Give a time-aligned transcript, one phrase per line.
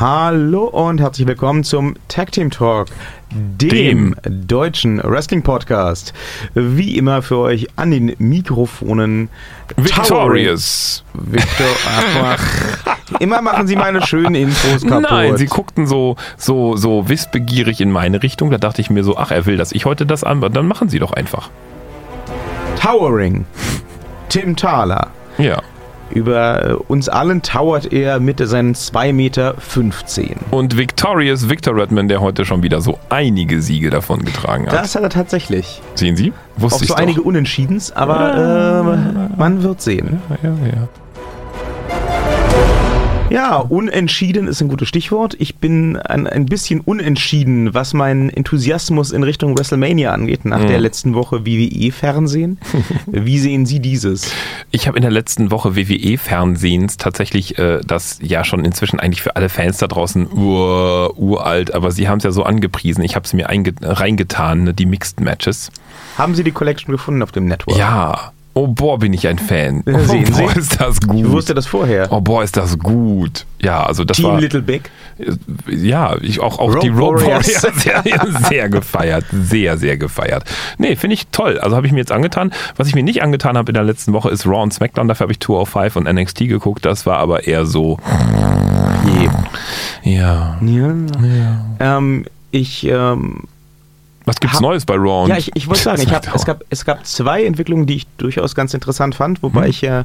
[0.00, 2.86] Hallo und herzlich willkommen zum Tag Team Talk,
[3.32, 6.14] dem, deutschen Wrestling Podcast.
[6.54, 9.28] Wie immer für euch an den Mikrofonen
[9.76, 11.02] Victorious.
[11.14, 12.38] Victor, ach,
[13.18, 15.10] immer machen Sie meine schönen Infos kaputt.
[15.10, 18.52] Nein, sie guckten so, so, so wissbegierig in meine Richtung.
[18.52, 20.88] Da dachte ich mir so, ach, er will, dass ich heute das an, dann machen
[20.88, 21.50] sie doch einfach.
[22.80, 23.46] Towering.
[24.28, 25.08] Tim Thaler.
[25.38, 25.60] Ja.
[26.10, 29.54] Über äh, uns allen towert er mit seinen 2,15 Meter.
[30.50, 34.72] Und Victorious Victor Redman, der heute schon wieder so einige Siege davon getragen hat.
[34.72, 35.80] Das hat er tatsächlich.
[35.94, 36.32] Sehen Sie?
[36.56, 40.20] Wusste Auch so einige Unentschiedens, aber äh, man wird sehen.
[40.42, 40.54] Ja, ja.
[40.66, 40.88] Ja,
[43.58, 45.36] unentschieden ist ein gutes Stichwort.
[45.38, 50.80] Ich bin ein, ein bisschen unentschieden, was meinen Enthusiasmus in Richtung WrestleMania angeht, nach der
[50.80, 52.58] letzten Woche WWE-Fernsehen.
[53.06, 54.32] Wie sehen Sie dieses?
[54.70, 59.36] Ich habe in der letzten Woche WWE-Fernsehens tatsächlich äh, das ja schon inzwischen eigentlich für
[59.36, 63.04] alle Fans da draußen ur, uralt, aber sie haben es ja so angepriesen.
[63.04, 65.70] Ich habe es mir einge reingetan, ne, die Mixed Matches.
[66.16, 67.76] Haben Sie die Collection gefunden auf dem Network?
[67.76, 68.32] Ja.
[68.60, 69.84] Oh boah, bin ich ein Fan.
[69.86, 70.58] Ja, Oh sehen boah, Sie?
[70.58, 71.16] ist das gut.
[71.26, 72.08] Ich wusste das vorher.
[72.10, 73.46] Oh boah, ist das gut.
[73.62, 74.90] Ja, also das Team war Little Big.
[75.68, 77.62] ja, ich auch auch Rope die Rope Warriors.
[77.62, 80.42] Warriors sehr, sehr gefeiert, sehr sehr gefeiert.
[80.76, 81.60] Nee, finde ich toll.
[81.60, 82.52] Also habe ich mir jetzt angetan.
[82.76, 85.06] Was ich mir nicht angetan habe in der letzten Woche ist Raw und SmackDown.
[85.06, 86.84] Dafür habe ich 205 und NXT geguckt.
[86.84, 87.98] Das war aber eher so
[90.04, 90.58] ja.
[90.62, 90.98] Ja.
[91.80, 93.44] Ähm, ich, ähm,
[94.28, 95.28] Was gibt's Ha- Neues bei Raw?
[95.28, 98.06] ja, ich, ich wollte sagen, ich hab, es, gab, es gab zwei Entwicklungen, die ich
[98.18, 99.70] durchaus ganz interessant fand, wobei Hm.
[99.70, 100.04] ich äh,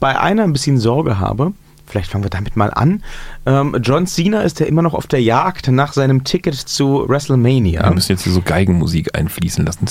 [0.00, 1.52] bei einer ein bisschen Sorge habe.
[1.86, 3.02] Vielleicht fangen wir damit mal an.
[3.44, 7.84] Ähm, John Cena ist ja immer noch auf der Jagd nach seinem Ticket zu WrestleMania.
[7.84, 9.86] Wir müssen jetzt hier so Geigenmusik einfließen lassen.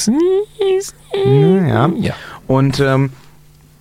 [1.23, 1.87] Ja.
[1.99, 2.13] Ja.
[2.47, 3.11] Und ähm,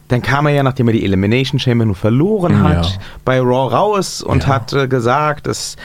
[0.08, 2.92] dann kam er ja, nachdem er die Elimination Chamber nur verloren hat, Ja.
[3.24, 4.48] bei Raw raus und Ja.
[4.48, 5.76] hat äh, gesagt, es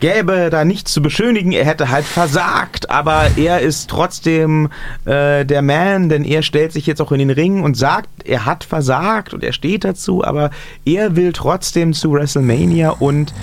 [0.00, 4.68] gäbe da nichts zu beschönigen, er hätte halt versagt, aber er ist trotzdem
[5.04, 8.46] äh, der Man, denn er stellt sich jetzt auch in den Ring und sagt, er
[8.46, 10.50] hat versagt und er steht dazu, aber
[10.84, 13.34] er will trotzdem zu WrestleMania und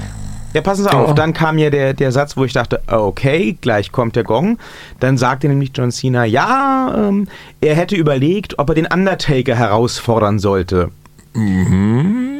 [0.53, 1.13] ja, passen Sie auf, Oh.
[1.13, 4.57] dann kam ja der, der Satz, wo ich dachte, okay, gleich kommt der Gong.
[5.01, 7.27] Dann sagte nämlich John Cena, ja, ähm,
[7.59, 10.91] er hätte überlegt, ob er den Undertaker herausfordern sollte.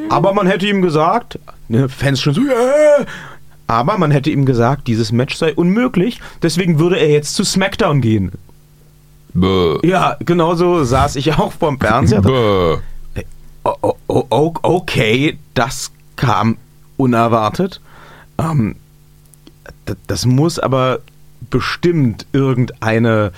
[0.09, 3.05] Aber man hätte ihm gesagt, ne, Fans schon so, yeah!
[3.67, 8.01] Aber man hätte ihm gesagt, dieses Match sei unmöglich, deswegen würde er jetzt zu SmackDown
[8.01, 8.31] gehen.
[9.33, 9.77] Bäh.
[9.83, 12.21] Ja, genauso saß ich auch vorm Fernseher.
[12.21, 12.77] Bäh.
[13.63, 16.57] O- okay, das kam
[16.97, 17.81] unerwartet.
[18.37, 18.75] Ähm,
[20.07, 20.99] das muss aber
[21.49, 23.31] bestimmt irgendeine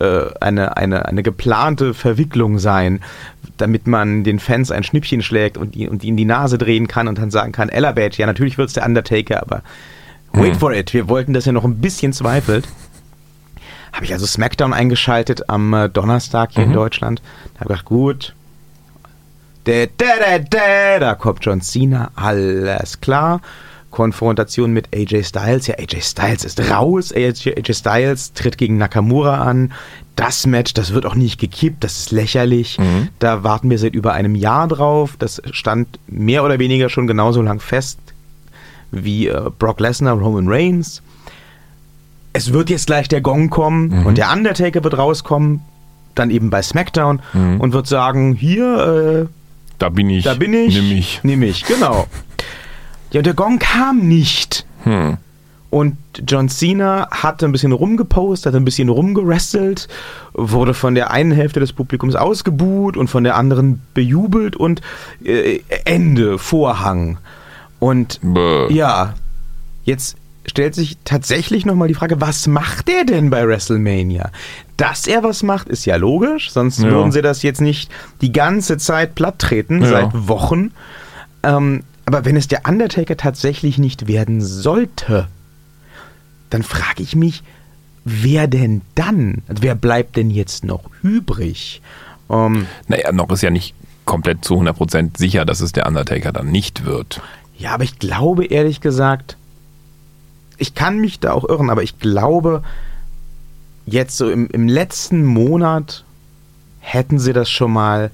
[0.00, 3.00] äh, eine, eine, eine geplante Verwicklung sein,
[3.56, 6.88] damit man den Fans ein Schnippchen schlägt und die, und die in die Nase drehen
[6.88, 9.62] kann und dann sagen kann, Elevate, ja natürlich wird es der Undertaker, aber
[10.32, 12.66] wait for it, wir wollten, dass er noch ein bisschen zweifelt.
[13.92, 17.20] Habe ich also SmackDown eingeschaltet am äh, Donnerstag hier in Deutschland.
[17.54, 18.34] Da habe ich gedacht, gut,
[19.64, 23.40] da, da, da, da, da kommt John Cena, alles klar.
[23.90, 25.66] Konfrontation mit AJ Styles.
[25.66, 27.12] Ja, AJ Styles ist raus.
[27.12, 29.72] AJ, AJ Styles tritt gegen Nakamura an.
[30.16, 31.82] Das Match, das wird auch nicht gekippt.
[31.82, 32.78] Das ist lächerlich.
[33.18, 35.16] Da warten wir seit über einem Jahr drauf.
[35.18, 37.98] Das stand mehr oder weniger schon genauso lang fest
[38.92, 41.00] wie äh, Brock Lesnar, Roman Reigns.
[42.32, 45.60] Es wird jetzt gleich der Gong kommen und der Undertaker wird rauskommen.
[46.14, 47.20] Dann eben bei SmackDown
[47.60, 49.32] und wird sagen, hier, äh,
[49.78, 50.24] Da bin ich.
[50.24, 50.74] da bin ich.
[50.76, 51.20] Nimm mich.
[51.22, 52.06] Nimm mich, genau.
[53.10, 54.64] Ja, und der Gong kam nicht.
[54.84, 55.16] Hm.
[55.70, 59.86] Und John Cena hatte ein bisschen rumgepostet, hat ein bisschen rumgerestelt,
[60.32, 64.80] wurde von der einen Hälfte des Publikums ausgebuht und von der anderen bejubelt und
[65.24, 67.18] äh, Ende, Vorhang.
[67.78, 68.72] Und Bäh.
[68.72, 69.14] ja,
[69.84, 74.30] jetzt stellt sich tatsächlich nochmal die Frage, was macht er denn bei WrestleMania?
[74.76, 76.90] Dass er was macht, ist ja logisch, sonst Ja.
[76.90, 79.88] würden sie das jetzt nicht die ganze Zeit platt treten, Ja.
[79.88, 80.72] seit Wochen.
[81.44, 85.28] Ähm, aber wenn es der Undertaker tatsächlich nicht werden sollte,
[86.50, 87.44] dann frage ich mich,
[88.04, 89.42] wer denn dann?
[89.46, 91.82] Also wer bleibt denn jetzt noch übrig?
[92.28, 93.74] Ähm, Naja, noch ist ja nicht
[94.06, 97.20] komplett zu 100% sicher, dass es der Undertaker dann nicht wird.
[97.56, 99.36] Ja, aber ich glaube ehrlich gesagt,
[100.58, 102.64] ich kann mich da auch irren, aber ich glaube,
[103.86, 106.04] jetzt so im, im letzten Monat
[106.80, 108.10] hätten sie das schon mal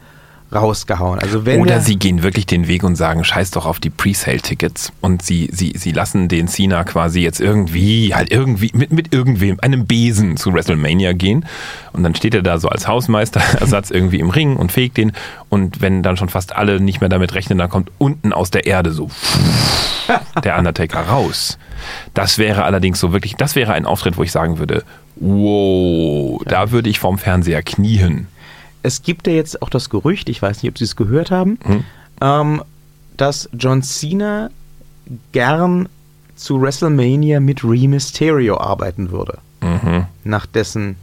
[0.53, 1.19] rausgehauen.
[1.19, 3.91] Also wenn Oder der, sie gehen wirklich den Weg und sagen, scheiß doch auf die
[3.91, 9.13] Presale-Tickets und sie, sie, sie lassen den Cena quasi jetzt irgendwie, halt irgendwie, mit, mit
[9.13, 11.47] irgendwem, einem Besen zu WrestleMania gehen
[11.93, 15.13] und dann steht er da so als Hausmeisterersatz irgendwie im Ring und fegt den
[15.49, 18.67] und wenn dann schon fast alle nicht mehr damit rechnen, dann kommt unten aus der
[18.67, 19.11] Erde so
[20.45, 21.59] der Undertaker raus.
[22.15, 24.85] Das wäre allerdings so wirklich, das wäre ein Auftritt, wo ich sagen würde,
[25.17, 28.29] wow, da würde ich vorm Fernseher knien.
[28.87, 31.59] Es gibt ja jetzt auch das Gerücht, ich weiß nicht, ob Sie es gehört haben,
[31.65, 31.85] Hm.
[32.21, 32.63] ähm,
[33.17, 34.51] dass John Cena
[35.33, 35.89] gern
[36.37, 39.39] zu WrestleMania mit Rey Mysterio arbeiten würde.
[39.63, 40.05] Mhm.
[40.25, 40.97] Nach dessen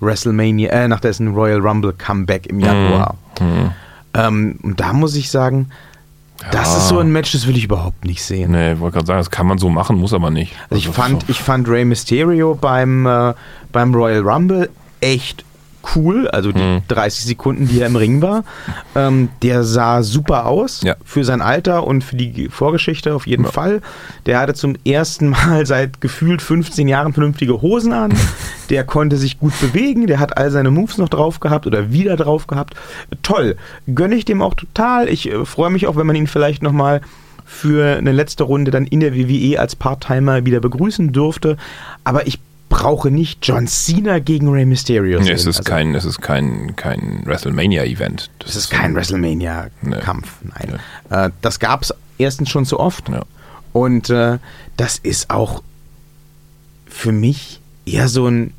[0.00, 3.16] WrestleMania, äh, nach dessen Royal Rumble Comeback im Januar.
[3.40, 3.70] Mhm.
[4.14, 5.68] Ähm, und da muss ich sagen,
[6.52, 6.76] das Ja.
[6.78, 8.50] ist so ein Match, das will ich überhaupt nicht sehen.
[8.52, 10.52] Nee, ich wollte gerade sagen, das kann man so machen, muss aber nicht.
[10.70, 13.34] Also ich Also, fand, ich fand Rey Mysterio beim, äh,
[13.72, 14.68] beim Royal Rumble
[15.00, 15.44] echt
[15.96, 16.28] cool.
[16.28, 16.82] Also die Mhm.
[16.88, 18.44] 30 Sekunden, die er im Ring war.
[18.94, 20.94] Ähm, der sah super aus Ja.
[21.04, 23.50] für sein Alter und für die Vorgeschichte auf jeden Ja.
[23.50, 23.80] Fall.
[24.26, 28.12] Der hatte zum ersten Mal seit gefühlt 15 Jahren vernünftige Hosen an.
[28.70, 30.06] Der konnte sich gut bewegen.
[30.06, 32.74] Der hat all seine Moves noch drauf gehabt oder wieder drauf gehabt.
[33.22, 33.56] Toll.
[33.94, 35.08] Gönne ich dem auch total.
[35.08, 37.00] Ich äh, freue mich auch, wenn man ihn vielleicht nochmal
[37.44, 41.56] für eine letzte Runde dann in der WWE als Part-Timer wieder begrüßen dürfte.
[42.04, 42.38] Aber ich
[42.70, 45.34] brauche nicht John Cena gegen Rey Mysterio Nee, sehen.
[45.34, 48.30] es ist Also, kein, es ist kein, kein WrestleMania-Event.
[48.46, 50.32] es ist kein WrestleMania-Kampf.
[50.42, 50.78] Nein.
[51.10, 53.08] Äh, das gab es erstens schon zu oft.
[53.10, 53.22] Ja.
[53.72, 54.38] Und äh,
[54.78, 55.62] das ist auch
[56.86, 58.54] für mich eher so ein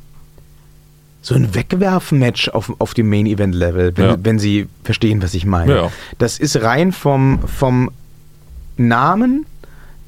[1.24, 4.16] so ein Wegwerfen-Match auf, auf dem Main-Event-Level, wenn, Ja.
[4.20, 5.74] wenn Sie verstehen, was ich meine.
[5.76, 5.92] Ja.
[6.18, 7.92] Das ist rein vom, vom
[8.76, 9.46] Namen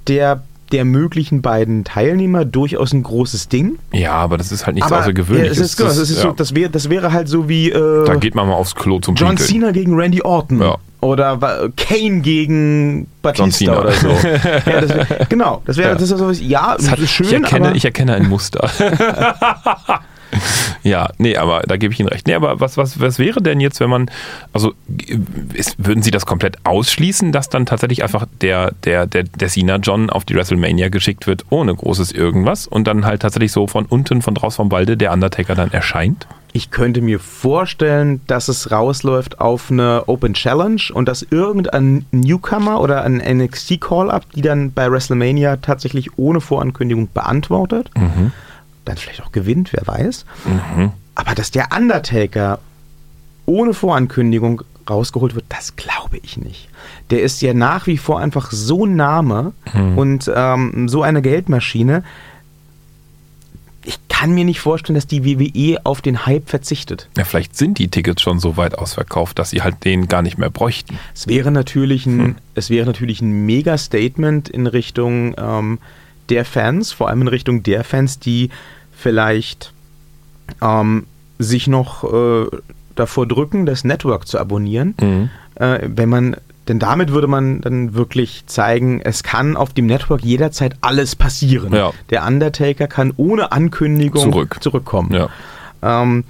[0.09, 0.43] der,
[0.75, 3.79] der möglichen beiden Teilnehmer durchaus ein großes Ding.
[3.93, 5.57] Ja, aber das ist halt nichts Aber Außergewöhnliches.
[5.59, 6.23] äh, es ist, genau, Das es ist ja.
[6.25, 8.99] so, das, wäre, das wäre halt so wie äh, da geht man mal aufs Klo
[8.99, 9.49] zum John Pinkeln.
[9.49, 10.61] Cena gegen Randy Orton.
[10.61, 10.77] Ja.
[11.01, 11.39] Oder
[11.77, 13.81] Kane gegen Batista Cena.
[13.81, 14.09] oder so.
[14.71, 15.95] ja, das wär, genau, das wäre Ja.
[15.95, 18.69] das ist so, ja, Das hat, ist schön, ich, erkenne, ich erkenne ein Muster.
[20.83, 22.27] ja, nee, aber da gebe ich Ihnen recht.
[22.27, 24.11] Nee, aber was, was, was wäre denn jetzt, wenn man,
[24.53, 24.75] also
[25.53, 29.77] ist, würden Sie das komplett ausschließen, dass dann tatsächlich einfach der, der, der, der Cena
[29.77, 33.87] John auf die WrestleMania geschickt wird, ohne großes irgendwas und dann halt tatsächlich so von
[33.87, 36.27] unten, von draußen vom Walde der Undertaker dann erscheint?
[36.57, 42.81] ich könnte mir vorstellen, dass es rausläuft auf eine Open Challenge und dass irgendein Newcomer
[42.81, 47.91] oder ein NXT Call-Up, die dann bei WrestleMania tatsächlich ohne Vorankündigung beantwortet,
[48.85, 50.25] dann vielleicht auch gewinnt, wer weiß.
[51.15, 52.59] Aber dass der Undertaker
[53.47, 56.69] ohne Vorankündigung rausgeholt wird, das glaube ich nicht.
[57.11, 59.53] Der ist ja nach wie vor einfach so ein Name
[59.97, 62.05] und ähm, so eine Geldmaschine.
[63.87, 67.09] Ich kann mir nicht vorstellen, dass die WWE auf den Hype verzichtet.
[67.19, 70.39] Ja, vielleicht sind die Tickets schon so weit ausverkauft, dass sie halt den gar nicht
[70.39, 70.99] mehr bräuchten.
[71.15, 75.79] Es wäre natürlich ein, es wäre natürlich ein Mega-Statement in Richtung ähm,
[76.29, 78.51] der Fans, vor allem in Richtung der Fans, die
[78.93, 79.73] vielleicht
[80.63, 81.07] ähm,
[81.39, 82.47] sich noch äh,
[82.95, 85.31] davor drücken, das Network zu abonnieren.
[85.57, 86.37] Äh, wenn man,
[86.69, 91.73] denn damit würde man dann wirklich zeigen, es kann auf dem Network jederzeit alles passieren.
[91.73, 91.93] Ja.
[92.11, 94.59] Der Undertaker kann ohne Ankündigung Zurück.
[94.61, 95.13] zurückkommen.
[95.13, 95.29] Ja.
[95.83, 96.25] Ähm,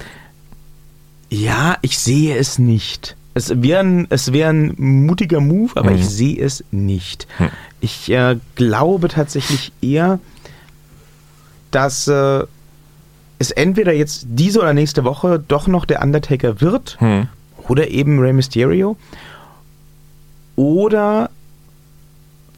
[1.31, 3.17] ja, ich sehe es nicht.
[3.35, 5.97] Es wäre ein, es wär ein mutiger Move, aber Mhm.
[5.97, 7.27] ich sehe es nicht.
[7.39, 7.49] Hm.
[7.81, 10.21] Ich äh, glaube tatsächlich eher,
[11.73, 12.45] dass äh,
[13.41, 17.27] es entweder jetzt diese oder nächste Woche doch noch der Undertaker wird Hm.
[17.69, 18.97] oder eben Rey Mysterio.
[20.57, 21.31] Oder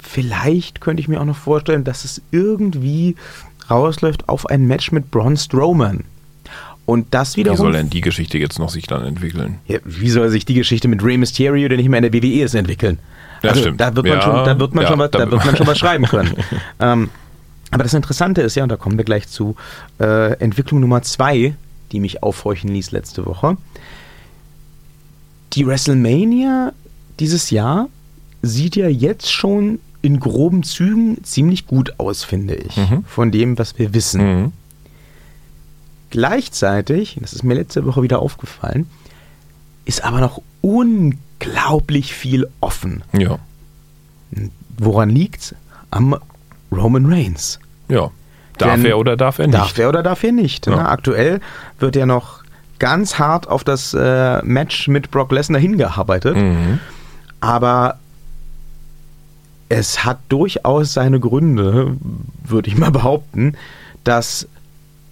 [0.00, 3.16] vielleicht könnte ich mir auch noch vorstellen, dass es irgendwie
[3.70, 6.04] rausläuft auf ein Match mit Braun Strowman.
[6.86, 7.58] Und das Wie wiederum.
[7.58, 9.58] soll denn die Geschichte jetzt noch sich dann entwickeln?
[9.66, 12.42] Ja, wie soll sich die Geschichte mit Rey Mysterio, der nicht mehr in der WWE
[12.44, 12.98] ist, entwickeln?
[13.42, 13.80] Ja, also, stimmt.
[13.80, 15.66] Da wird man Ja, schon, da wird man ja, schon, was, da- wird man schon
[15.66, 16.32] was schreiben können.
[16.80, 17.10] ähm,
[17.72, 19.56] aber das Interessante ist ja, und da kommen wir gleich zu
[20.00, 21.54] äh, Entwicklung Nummer zwei,
[21.90, 23.56] die mich aufhorchen ließ letzte Woche.
[25.54, 26.72] Die WrestleMania
[27.18, 27.88] dieses Jahr
[28.42, 32.76] sieht ja jetzt schon in groben Zügen ziemlich gut aus, finde ich.
[32.76, 33.04] Mhm.
[33.06, 34.20] Von dem, was wir wissen.
[34.42, 34.52] Mhm.
[36.10, 38.88] Gleichzeitig, das ist mir letzte Woche wieder aufgefallen,
[39.84, 43.02] ist aber noch unglaublich viel offen.
[43.12, 43.38] Ja.
[44.78, 45.54] Woran liegt's?
[45.90, 46.16] Am
[46.72, 47.58] Roman Reigns.
[47.88, 48.10] Ja.
[48.58, 49.58] Darf Denn- er oder darf er nicht?
[49.58, 50.66] Darf er oder darf er nicht?
[50.66, 50.76] Ja.
[50.76, 50.88] Ne?
[50.88, 51.40] Aktuell
[51.78, 52.42] wird ja noch
[52.78, 56.36] ganz hart auf das äh, Match mit Brock Lesnar hingearbeitet.
[56.36, 56.80] Mhm.
[57.40, 57.98] Aber
[59.68, 61.96] es hat durchaus seine Gründe,
[62.44, 63.54] würde ich mal behaupten,
[64.04, 64.48] dass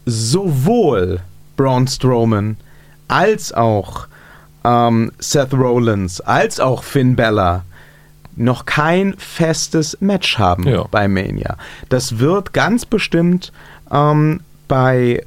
[0.06, 1.20] sowohl
[1.56, 2.56] Braun Strowman
[3.08, 4.06] als auch
[4.64, 7.64] ähm, Seth Rollins als auch Finn Bella
[8.36, 10.84] noch kein festes Match haben Ja.
[10.90, 11.56] bei Mania.
[11.88, 13.52] Das wird ganz bestimmt
[13.92, 15.22] ähm, bei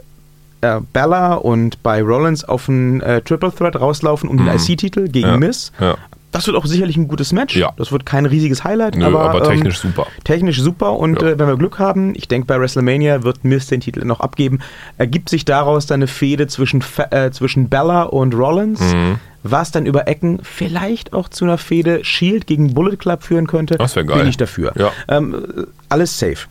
[0.61, 4.51] äh, Bella und bei Rollins auf ein äh, Triple Threat rauslaufen um den Mhm.
[4.53, 5.37] IC-Titel gegen Ja.
[5.37, 5.71] Miss.
[5.79, 5.95] Ja.
[6.31, 7.55] Das wird auch sicherlich ein gutes Match.
[7.55, 7.71] Ja.
[7.77, 10.07] Das wird kein riesiges Highlight, Nö, aber, aber technisch ähm, super.
[10.23, 11.29] Technisch super und Ja.
[11.29, 14.59] äh, wenn wir Glück haben, ich denke bei WrestleMania wird Miz den Titel noch abgeben,
[14.97, 19.19] ergibt sich daraus dann eine Fehde zwischen, äh, zwischen Bella und Rollins, Mhm.
[19.43, 23.75] was dann über Ecken vielleicht auch zu einer Fehde Shield gegen Bullet Club führen könnte.
[23.77, 24.19] Das wär geil.
[24.19, 24.73] Bin ich dafür.
[24.75, 24.91] Ja.
[25.07, 26.47] Ähm, äh, alles safe.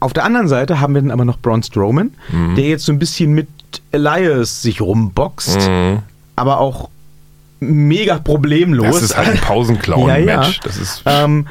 [0.00, 2.54] Auf der anderen Seite haben wir dann aber noch Braun Strowman, Mhm.
[2.54, 3.48] der jetzt so ein bisschen mit
[3.92, 6.00] Elias sich rumboxt, Mhm.
[6.36, 6.88] aber auch
[7.60, 8.94] mega problemlos.
[8.94, 10.26] Das ist halt ein Pausenclown-Match.
[10.26, 10.52] Ja, ja.
[10.62, 11.02] Das ist.
[11.06, 11.46] Ähm,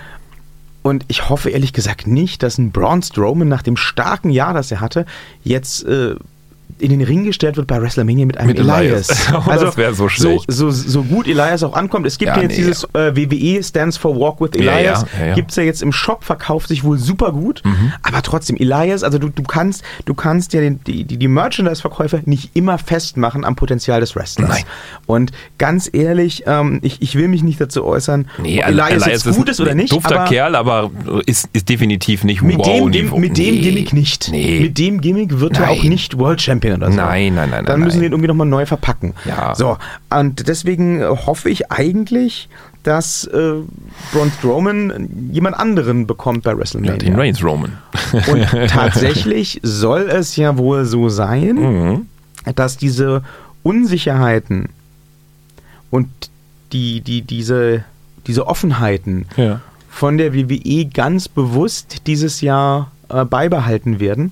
[0.82, 4.72] und ich hoffe ehrlich gesagt nicht, dass ein Braun Strowman nach dem starken Jahr, das
[4.72, 5.06] er hatte,
[5.44, 6.16] jetzt äh,
[6.79, 9.10] in den Ring gestellt wird bei WrestleMania mit einem Mit Elias.
[9.10, 9.34] Elias.
[9.36, 10.46] Oh, das wär so schlecht.
[10.48, 12.05] So, so, so gut Elias auch ankommt.
[12.05, 12.58] Es gibt Ja, ja, jetzt nee.
[12.58, 15.05] dieses äh, WWE Stands for Walk with Elias.
[15.20, 15.34] ja, ja.
[15.36, 17.62] Gibt es ja jetzt im Shop, verkauft sich wohl super gut.
[17.63, 17.94] Mhm.
[18.03, 22.20] Aber trotzdem, Elias, also du, du kannst, du kannst ja den, die, die, die Merchandise-Verkäufer
[22.25, 24.50] nicht immer festmachen am Potenzial des Wrestlers.
[24.50, 24.63] Nein.
[25.05, 29.25] Und ganz ehrlich, ähm, ich, ich will mich nicht dazu äußern, Nee, ob Elias, jetzt
[29.36, 29.91] gut ist oder nicht.
[29.94, 30.91] Dufter aber Kerl, aber
[31.25, 33.15] ist, ist definitiv nicht mit dem, Wow-Niveau.
[33.15, 33.62] dem, mit dem Nee.
[33.62, 34.29] Gimmick nicht.
[34.32, 34.60] Nee.
[34.62, 35.70] Mit dem Gimmick wird er Nein.
[35.79, 36.98] auch nicht World Champion oder so.
[36.98, 39.13] Nein, nein, nein, Dann nein, müssen wir ihn irgendwie nochmal neu verpacken.
[39.25, 39.53] Ja.
[39.55, 39.77] So,
[40.10, 42.50] und deswegen äh, hoffe ich eigentlich,
[42.84, 43.53] dass äh,
[44.13, 46.98] Braun Strowman jemand anderen bekommt bei ja, WrestleMania.
[46.98, 47.77] den Reigns Roman.
[48.27, 52.05] Und tatsächlich soll es ja wohl so sein, Mhm.
[52.55, 53.24] dass diese
[53.63, 54.69] Unsicherheiten
[55.89, 56.07] und
[56.72, 57.84] die, die, diese,
[58.27, 59.62] diese Offenheiten Ja.
[59.89, 64.31] von der WWE ganz bewusst dieses Jahr äh, beibehalten werden,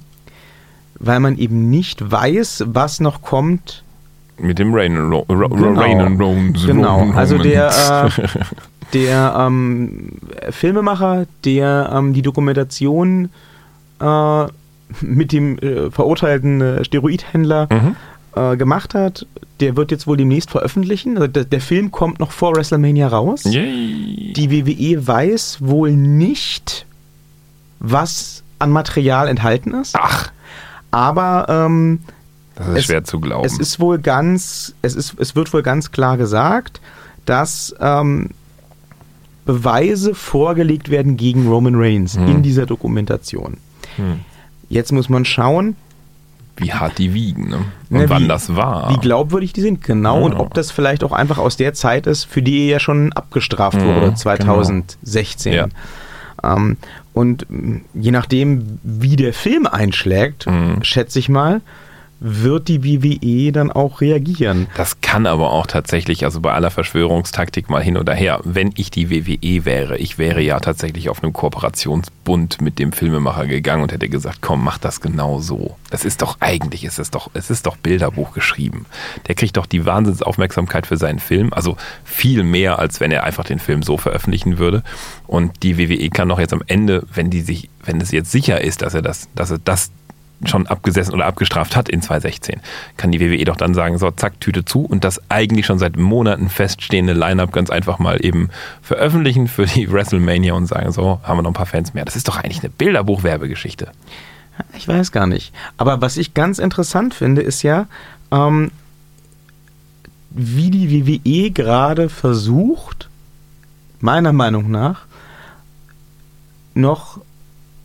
[1.00, 3.84] weil man eben nicht weiß, was noch kommt.
[4.40, 5.80] Mit dem Rain and Ro Ro Genau.
[5.80, 6.54] Rain and Roman.
[6.54, 7.68] Genau, also der,
[8.18, 8.28] äh,
[8.94, 10.14] der ähm,
[10.50, 13.30] Filmemacher, der ähm, die Dokumentation
[14.02, 14.46] äh,
[15.02, 17.96] mit dem äh, verurteilten äh, Steroidhändler Mhm.
[18.36, 19.26] äh, gemacht hat,
[19.60, 21.16] der wird jetzt wohl demnächst veröffentlichen.
[21.18, 23.44] Also der, der Film kommt noch vor WrestleMania raus.
[23.46, 24.34] Yay.
[24.36, 26.86] Die WWE weiß wohl nicht,
[27.80, 30.32] was an Material enthalten ist, Ach,
[30.94, 32.00] aber ähm,
[32.56, 33.46] das ist Es- schwer zu glauben.
[33.46, 36.80] es ist wohl ganz, es ist, es wird wohl ganz klar gesagt,
[37.26, 38.30] dass ähm,
[39.46, 42.28] Beweise vorgelegt werden gegen Roman Reigns Hm.
[42.28, 43.58] in dieser Dokumentation.
[43.98, 44.20] Hm.
[44.70, 45.76] Jetzt muss man schauen,
[46.56, 47.58] Wie hart die wiegen, ne?
[47.90, 48.90] Und Ne, wann wie- das war.
[48.92, 50.26] wie glaubwürdig die sind, genau, Ja.
[50.26, 53.12] und ob das vielleicht auch einfach aus der Zeit ist, für die er ja schon
[53.14, 55.54] abgestraft Mhm, wurde, 2016.
[55.54, 55.68] Ja.
[56.44, 56.78] Ähm,
[57.14, 60.84] und mh, je nachdem, wie der Film einschlägt, Mhm.
[60.84, 61.62] schätze ich mal,
[62.24, 64.68] wird die WWE dann auch reagieren.
[64.78, 68.90] Das kann aber auch tatsächlich, also bei aller Verschwörungstaktik mal hin oder her, wenn ich
[68.92, 73.92] die WWE wäre, ich wäre ja tatsächlich auf einen Kooperationsbund mit dem Filmemacher gegangen und
[73.92, 75.76] hätte gesagt, komm, mach das genau so.
[75.90, 78.86] Das ist doch eigentlich, ist es doch, es ist doch Bilderbuch geschrieben.
[79.28, 81.76] Der kriegt doch die Wahnsinnsaufmerksamkeit für seinen Film, also
[82.06, 84.84] viel mehr, als wenn er einfach den Film so veröffentlichen würde.
[85.28, 88.62] Und die WWE kann doch jetzt am Ende, wenn die sich, wenn es jetzt sicher
[88.62, 89.92] ist, dass er das, dass er das
[90.50, 92.62] schon abgesessen oder abgestraft hat in 2016,
[92.98, 95.98] kann die WWE doch dann sagen, so, zack, Tüte zu und das eigentlich schon seit
[95.98, 98.50] Monaten feststehende Line-Up ganz einfach mal eben
[98.82, 102.06] veröffentlichen für die WrestleMania und sagen, so, haben wir noch ein paar Fans mehr.
[102.06, 103.92] Das ist doch eigentlich eine Bilderbuch-Werbegeschichte.
[104.78, 105.54] Ich weiß gar nicht.
[105.78, 107.88] Aber was ich ganz interessant finde, ist ja,
[108.32, 108.72] ähm,
[110.30, 113.10] wie die WWE gerade versucht,
[114.00, 115.06] meiner Meinung nach,
[116.74, 117.22] noch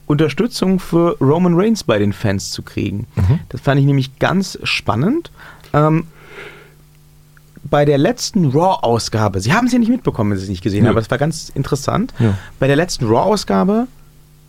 [0.08, 3.06] Unterstützung für Roman Reigns bei den Fans zu kriegen.
[3.16, 3.38] Mhm.
[3.50, 5.30] Das fand ich nämlich ganz spannend.
[5.72, 6.06] Ähm,
[7.64, 10.84] bei der letzten Raw-Ausgabe, Sie haben es ja nicht mitbekommen, wenn Sie es nicht gesehen
[10.84, 12.14] haben, aber es war ganz interessant.
[12.18, 12.34] Ja.
[12.58, 13.86] Bei der letzten Raw-Ausgabe,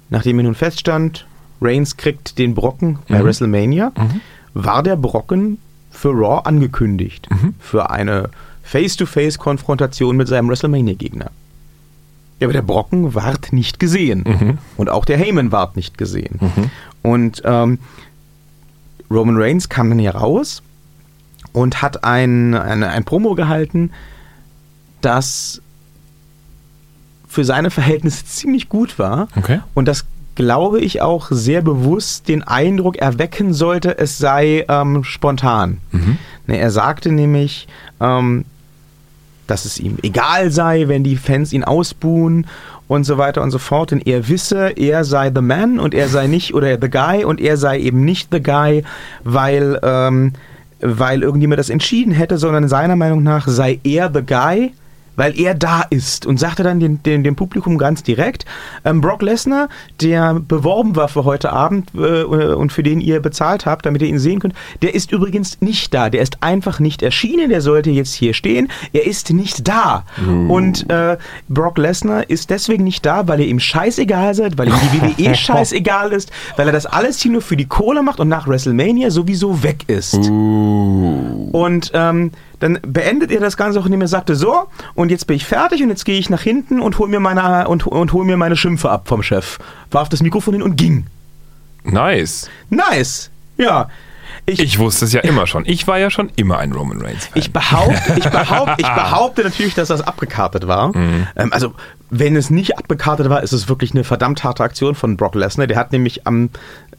[0.09, 1.25] nachdem mir nun feststand,
[1.61, 3.25] Reigns kriegt den Brocken bei Mhm.
[3.25, 4.21] WrestleMania, Mhm.
[4.53, 5.57] war der Brocken
[5.91, 7.27] für Raw angekündigt.
[7.29, 7.55] Mhm.
[7.59, 8.29] Für eine
[8.63, 11.31] Face-to-Face-Konfrontation mit seinem WrestleMania-Gegner.
[12.39, 14.23] Ja, aber der Brocken ward nicht gesehen.
[14.25, 14.57] Mhm.
[14.77, 16.39] Und auch der Heyman ward nicht gesehen.
[16.39, 16.71] Mhm.
[17.01, 17.79] Und ähm,
[19.11, 20.61] Roman Reigns kam dann hier raus
[21.51, 23.91] und hat ein, ein, ein Promo gehalten,
[25.01, 25.61] das
[27.27, 29.27] für seine Verhältnisse ziemlich gut war.
[29.35, 29.59] Okay.
[29.73, 30.05] Und das
[30.35, 35.79] glaube ich auch sehr bewusst den Eindruck erwecken sollte, es sei ähm, spontan.
[35.91, 36.17] Mhm.
[36.47, 37.67] Ne, er sagte nämlich,
[37.99, 38.45] ähm,
[39.49, 42.47] dass es ihm egal sei, wenn die Fans ihn ausbuhen
[42.87, 43.91] und so weiter und so fort.
[43.91, 47.39] Denn er wisse, er sei the man und er sei nicht, oder the guy und
[47.39, 48.83] er sei eben nicht the guy,
[49.23, 50.33] weil, ähm,
[50.81, 54.73] weil irgendjemand das entschieden hätte, sondern seiner Meinung nach sei er the guy,
[55.19, 58.45] weil er da ist und sagte dann dem, dem, dem Publikum ganz direkt,
[58.85, 59.67] ähm, Brock Lesnar,
[59.99, 64.07] der beworben war für heute Abend äh, und für den ihr bezahlt habt, damit ihr
[64.07, 66.09] ihn sehen könnt, der ist übrigens nicht da.
[66.09, 67.49] Der ist einfach nicht erschienen.
[67.49, 68.69] Der sollte jetzt hier stehen.
[68.93, 70.05] Er ist nicht da.
[70.47, 71.17] Und äh,
[71.49, 75.35] Brock Lesnar ist deswegen nicht da, weil er ihm scheißegal seid, weil ihm die WWE
[75.35, 79.11] scheißegal ist, weil er das alles hier nur für die Kohle macht und nach WrestleMania
[79.11, 80.15] sowieso weg ist.
[80.29, 81.49] Uh.
[81.51, 85.35] Und ähm, dann beendet er das Ganze auch, indem er sagte, so, und jetzt bin
[85.35, 88.25] ich fertig und jetzt gehe ich nach hinten und hol mir meine, und, und hol
[88.25, 89.59] mir meine Schimpfe ab vom Chef.
[89.91, 91.07] Warf das Mikrofon hin und ging.
[91.83, 92.49] Nice.
[92.69, 93.29] Nice.
[93.57, 93.89] Ja.
[94.45, 95.63] Ich, Ich wusste es ja immer schon.
[95.65, 97.25] Ich war ja schon immer ein Roman Reigns.
[97.25, 97.33] Fan.
[97.35, 100.95] ich, behaupte, ich, behaupte, ich behaupte natürlich, dass das abgekartet war.
[100.95, 101.27] Mhm.
[101.35, 101.73] Ähm, also,
[102.09, 105.67] wenn es nicht abgekartet war, ist es wirklich eine verdammt harte Aktion von Brock Lesnar.
[105.67, 106.49] Der hat nämlich am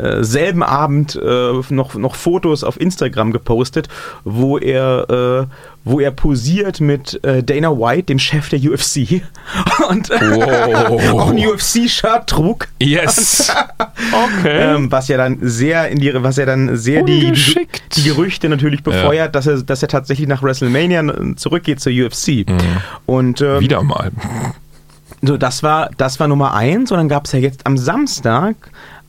[0.00, 3.88] äh, selben Abend äh, noch, noch Fotos auf Instagram gepostet,
[4.24, 5.54] wo er, äh,
[5.84, 9.22] wo er posiert mit äh, Dana White, dem Chef der UFC,
[9.88, 11.12] und äh, Wow.
[11.12, 12.68] auch ein UFC-Shirt trug.
[12.80, 13.52] Yes.
[14.12, 14.74] Okay.
[14.74, 17.32] Ähm, was ja dann sehr in die, was ja dann sehr die,
[17.92, 21.04] die, Gerüchte natürlich befeuert, dass er, dass er tatsächlich nach WrestleMania
[21.36, 22.46] zurückgeht zur UFC.
[23.06, 24.10] Und ähm, Wieder mal.
[25.22, 26.90] so, das war, das war Nummer eins.
[26.90, 28.56] Und dann gab es ja jetzt am Samstag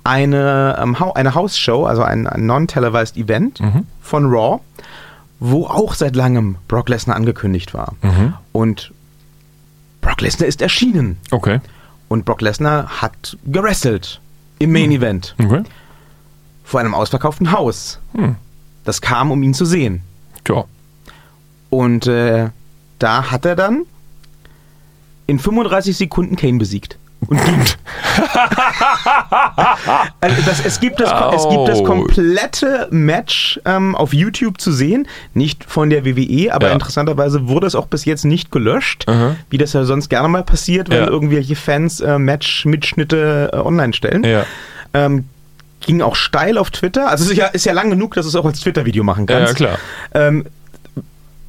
[0.04, 3.62] eine, ähm, eine Hausshow, also ein, ein non-televised Event
[4.02, 4.60] von Raw,
[5.40, 7.96] wo auch seit langem Brock Lesnar angekündigt war.
[8.52, 8.92] Und
[10.02, 11.18] Brock Lesnar ist erschienen.
[11.32, 11.60] Okay.
[12.08, 14.20] Und Brock Lesnar hat gewrestelt
[14.60, 15.64] im Main Event Okay.
[16.64, 18.00] vor einem ausverkauften Haus.
[18.14, 18.36] Hm.
[18.84, 20.02] Das kam, um ihn zu sehen.
[20.44, 20.64] Tja.
[21.70, 22.50] Und äh,
[23.00, 23.84] da hat er dann
[25.28, 26.98] in 35 Sekunden Kane besiegt.
[27.28, 27.62] Und ging.
[30.22, 35.08] also das, es, gibt das, es gibt das komplette Match ähm, auf YouTube zu sehen.
[35.34, 36.74] Nicht von der WWE, aber Ja.
[36.74, 39.36] interessanterweise wurde es auch bis jetzt nicht gelöscht, Aha.
[39.50, 41.08] wie das ja sonst gerne mal passiert, wenn Ja.
[41.08, 44.24] irgendwelche Fans äh, Match-Mitschnitte äh, online stellen.
[44.24, 44.46] Ja.
[44.94, 45.26] Ähm,
[45.82, 47.10] ging auch steil auf Twitter.
[47.10, 49.26] Also es ist ja, ist ja lang genug, dass du es auch als Twitter-Video machen
[49.26, 49.60] kannst.
[49.60, 49.78] ja, klar.
[50.14, 50.46] Ähm,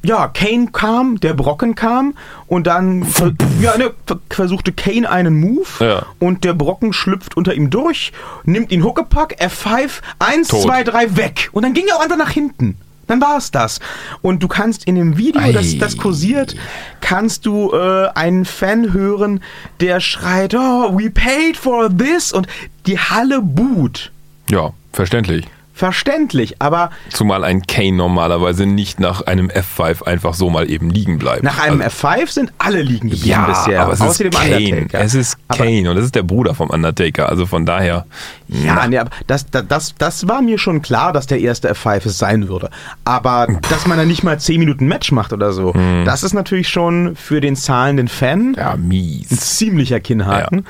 [0.03, 2.13] ja, Kane kam, der Brocken kam
[2.47, 3.31] und dann ver
[3.61, 6.05] ja, ne, ver- versuchte Kane einen Move Ja.
[6.19, 8.11] und der Brocken schlüpft unter ihm durch,
[8.43, 10.63] nimmt ihn Huckepack, F5, 1, Tot.
[10.63, 11.49] 2, 3, weg.
[11.53, 12.77] Und dann ging er auch einfach nach hinten.
[13.07, 13.79] Dann war es das.
[14.21, 15.77] Und du kannst in dem Video, das, Ei.
[15.79, 16.55] das kursiert,
[17.01, 19.41] kannst du äh, einen Fan hören,
[19.81, 22.47] der schreit, oh, we paid for this und
[22.87, 24.11] die Halle buht.
[24.49, 25.45] Ja, verständlich.
[25.75, 31.17] Verständlich, aber Zumal ein Kane normalerweise nicht nach einem F5 einfach so mal eben liegen
[31.17, 31.43] bleibt.
[31.43, 33.81] nach einem Also- F5 sind alle liegen geblieben ja, bisher.
[33.81, 34.55] aber es ist Kane.
[34.57, 34.99] Undertaker.
[35.03, 37.27] Es ist Kane und das ist der Bruder vom Undertaker.
[37.27, 38.05] Also von daher.
[38.47, 42.05] Ja, nee, aber das, das, das, das war mir schon klar, dass der erste F5
[42.05, 42.69] es sein würde.
[43.03, 45.73] Aber dass man da nicht mal 10 Minuten Match macht oder so,
[46.05, 48.53] das ist natürlich schon für den zahlenden Fan.
[48.57, 49.29] Ja, ein mies.
[49.29, 50.65] ziemlicher Kinnhaken.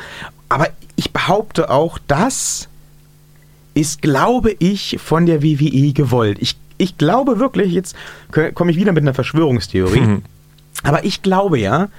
[0.47, 2.69] Aber ich behaupte auch, das
[3.73, 6.37] ist, glaube ich, von der WWE gewollt.
[6.39, 7.95] Ich, ich glaube wirklich, jetzt
[8.53, 10.21] komme ich wieder mit einer Verschwörungstheorie, Mhm.
[10.83, 11.89] aber ich glaube ja,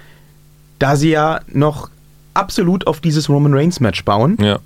[0.78, 1.90] da sie ja noch
[2.34, 4.58] absolut auf dieses Roman Reigns Match bauen, Ja.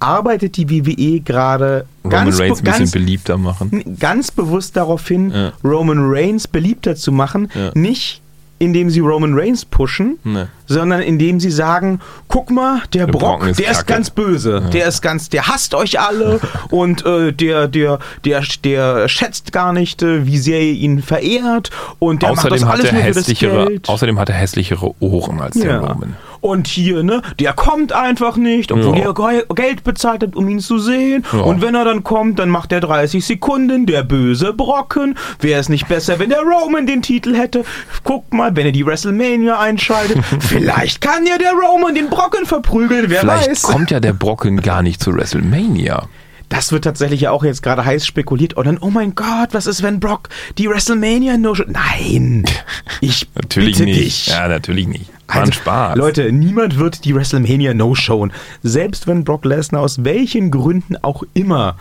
[0.00, 3.96] arbeitet die WWE gerade Roman ganz, Reigns ein be- bisschen ganz, beliebter machen.
[3.98, 5.52] ganz bewusst darauf hin, Ja.
[5.62, 7.48] Roman Reigns beliebter zu machen.
[7.54, 7.70] Ja.
[7.74, 8.20] Nicht
[8.64, 10.44] indem sie Roman Reigns pushen, Nee.
[10.66, 13.92] sondern indem sie sagen, guck mal, der, Brock, Brocken ist der ist Kacke.
[13.92, 19.08] ganz böse, der ist ganz, der hasst euch alle und äh, der, der, der, der
[19.08, 22.74] schätzt gar nicht, äh, wie sehr ihr ihn verehrt und der macht das Außerdem hat,
[22.74, 26.16] alles er nur hässlichere, außerdem hat er hässlichere Ohren als der Roman.
[26.44, 29.12] Und hier, ne, der kommt einfach nicht, obwohl Ja.
[29.12, 31.24] Ge- Geld bezahlt habt, um ihn zu sehen.
[31.32, 31.38] Ja.
[31.40, 35.16] Und wenn er dann kommt, dann macht er 30 Sekunden, der böse Brocken.
[35.40, 37.64] Wäre es nicht besser, wenn der Roman den Titel hätte?
[38.02, 43.06] Guckt mal, wenn er die WrestleMania einschaltet, vielleicht kann ja der Roman den Brocken verprügeln,
[43.08, 43.62] wer Vielleicht weiß.
[43.62, 46.08] kommt ja der Brocken gar nicht zu WrestleMania.
[46.54, 48.54] Das wird tatsächlich ja auch jetzt gerade heiß spekuliert.
[48.54, 52.44] Und dann, oh mein Gott, was ist, wenn Brock die WrestleMania no Nein,
[53.00, 53.98] ich Natürlich bitte nicht.
[54.00, 54.26] dich.
[54.28, 55.10] Ja, natürlich nicht.
[55.26, 55.96] War ein Also, Spaß.
[55.96, 58.32] Leute, niemand wird die WrestleMania no-showen.
[58.62, 61.76] Selbst wenn Brock Lesnar aus welchen Gründen auch immer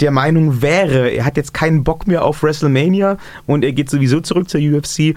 [0.00, 4.20] der Meinung wäre, er hat jetzt keinen Bock mehr auf WrestleMania und er geht sowieso
[4.20, 5.14] zurück zur UFC,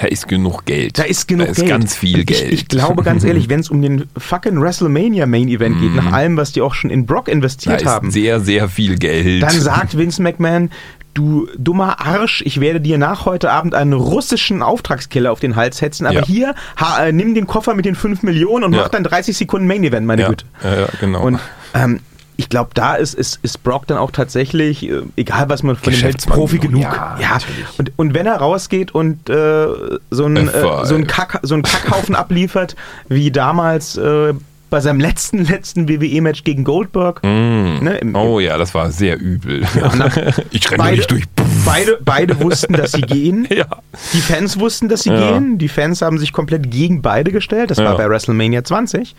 [0.00, 0.98] da ist genug Geld.
[0.98, 1.68] da ist genug da ist Geld.
[1.70, 2.52] ganz viel ich, Geld.
[2.52, 6.36] Ich glaube ganz ehrlich, wenn es um den fucking WrestleMania Main Event geht, nach allem,
[6.36, 9.42] was die auch schon in Brock da investiert ist haben, sehr, sehr viel Geld.
[9.42, 10.70] dann sagt Vince McMahon,
[11.14, 15.78] du dummer Arsch, ich werde dir nach heute Abend einen russischen Auftragskiller auf den Hals
[15.78, 16.26] setzen, aber Ja.
[16.26, 18.82] hier, ha, äh, nimm den Koffer mit den 5 Millionen und Ja.
[18.82, 20.44] mach dann 30 Sekunden Main Event, meine ja, Güte.
[20.62, 21.22] ja, ja, genau.
[21.22, 21.38] Und
[21.74, 22.00] ähm,
[22.36, 25.92] ich glaube, da ist, ist, ist Brock dann auch tatsächlich, äh, egal was man von
[25.92, 26.26] dem hält.
[26.26, 26.82] Profi genug.
[26.82, 27.38] Ja, Ja,
[27.78, 29.66] und, und wenn er rausgeht und äh,
[30.10, 30.82] so einen F5.
[30.82, 32.76] äh, so Kack, so Kackhaufen abliefert,
[33.08, 34.34] wie damals äh,
[34.68, 37.22] bei seinem letzten, letzten WWE-Match gegen Goldberg.
[37.22, 39.64] Ne, im, Oh ja, das war sehr übel.
[39.96, 40.10] na,
[40.50, 41.24] ich renne beide, nicht durch.
[41.66, 43.46] Beide, beide wussten, dass sie gehen.
[43.56, 43.66] Ja.
[44.12, 45.32] Die Fans wussten, dass sie Ja.
[45.32, 45.58] gehen.
[45.58, 47.70] Die Fans haben sich komplett gegen beide gestellt.
[47.70, 47.84] Das Ja.
[47.84, 47.90] Hm.
[47.90, 49.14] war bei WrestleMania 20.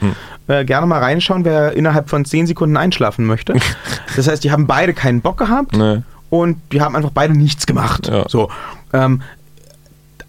[0.48, 3.54] Äh, gerne mal reinschauen, wer innerhalb von 10 Sekunden einschlafen möchte.
[4.16, 6.02] Das heißt, die haben beide keinen Bock gehabt Nee.
[6.32, 8.08] und die haben einfach beide nichts gemacht.
[8.08, 8.26] Ja.
[8.28, 8.50] So.
[8.94, 9.22] Ähm,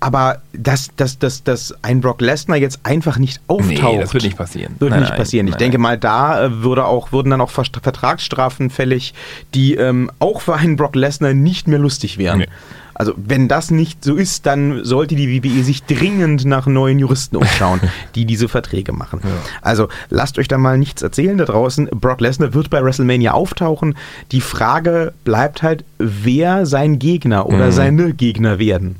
[0.01, 3.69] aber dass, dass, dass, dass ein Brock Lesnar jetzt einfach nicht auftaucht.
[3.95, 4.77] Nee, das wird nicht passieren.
[4.79, 5.47] Wird Nein, nicht nein, passieren.
[5.47, 5.59] Ich nein.
[5.59, 9.15] denke mal, da äh, würde auch, würden dann auch Ver- Vertragsstrafen fällig,
[9.55, 12.39] die ähm, auch für einen Brock Lesnar nicht mehr lustig wären.
[12.41, 12.47] Nee.
[12.95, 17.37] Also wenn das nicht so ist, dann sollte die WWE sich dringend nach neuen Juristen
[17.37, 17.79] umschauen,
[18.17, 19.21] die diese Verträge machen.
[19.63, 21.89] Also lasst euch da mal nichts erzählen da draußen.
[21.93, 23.95] Brock Lesnar wird bei WrestleMania auftauchen.
[24.33, 27.73] Die Frage bleibt halt, wer sein Gegner oder Mhm.
[27.73, 28.97] seine Gegner werden.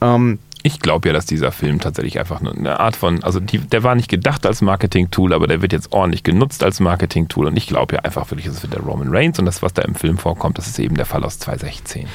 [0.00, 3.58] Ähm, Ich glaube ja, dass dieser Film tatsächlich einfach nur eine Art von, also die,
[3.58, 7.56] der war nicht gedacht als Marketing-Tool, aber der wird jetzt ordentlich genutzt als Marketing-Tool und
[7.56, 9.94] ich glaube ja einfach wirklich, es wird der Roman Reigns und das, was da im
[9.94, 12.06] Film vorkommt, das ist eben der Fall aus 2016.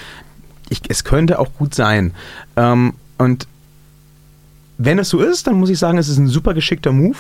[0.70, 2.14] ich, es könnte auch gut sein.
[2.56, 3.48] Ähm, und
[4.78, 7.18] wenn es so ist, dann muss ich sagen, es ist ein super geschickter Move,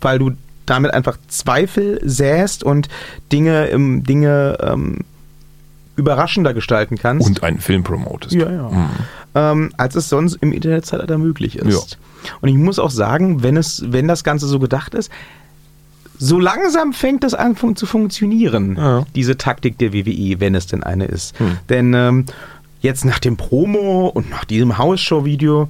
[0.00, 0.32] weil du
[0.64, 2.88] damit einfach Zweifel säst und
[3.32, 3.68] Dinge,
[4.02, 5.00] Dinge ähm,
[5.98, 7.26] überraschender gestalten kannst.
[7.26, 8.32] Und einen Film promotest.
[8.34, 8.68] Ja, ja.
[8.70, 8.88] Mhm.
[9.34, 11.98] ähm, als es sonst im Internetzeitalter möglich ist.
[12.40, 15.10] Und ich muss auch sagen, wenn es, wenn das Ganze so gedacht ist,
[16.18, 19.06] so langsam fängt das an fun zu funktionieren, Ja.
[19.14, 21.38] diese Taktik der WWE, wenn es denn eine ist.
[21.38, 21.58] Hm.
[21.68, 22.26] Denn ähm,
[22.80, 25.68] jetzt nach dem Promo und nach diesem Hausshow-Video